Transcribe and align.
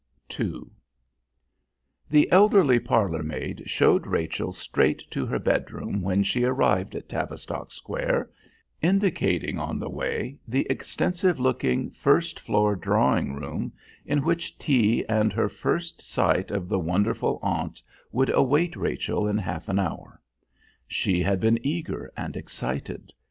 II 0.39 0.61
The 2.09 2.31
elderly 2.31 2.79
parlour 2.79 3.21
maid 3.21 3.61
showed 3.69 4.07
Rachel 4.07 4.51
straight 4.51 5.03
to 5.11 5.27
her 5.27 5.37
bedroom 5.37 6.01
when 6.01 6.23
she 6.23 6.43
arrived 6.43 6.95
at 6.95 7.07
Tavistock 7.07 7.71
Square, 7.71 8.31
indicating 8.81 9.59
on 9.59 9.77
the 9.77 9.91
way 9.91 10.39
the 10.47 10.65
extensive 10.71 11.39
looking 11.39 11.91
first 11.91 12.39
floor 12.39 12.75
drawing 12.75 13.35
room, 13.35 13.73
in 14.03 14.23
which 14.23 14.57
tea 14.57 15.05
and 15.07 15.31
her 15.33 15.47
first 15.47 16.01
sight 16.01 16.49
of 16.49 16.67
the 16.67 16.79
wonderful 16.79 17.37
aunt 17.43 17.79
would 18.11 18.31
await 18.33 18.75
Rachel 18.75 19.27
in 19.27 19.37
half 19.37 19.69
an 19.69 19.77
hour. 19.77 20.19
She 20.87 21.21
had 21.21 21.39
been 21.39 21.59
eager 21.63 22.11
and 22.17 22.35
excited. 22.35 23.11